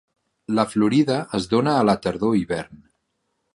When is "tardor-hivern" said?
2.07-2.83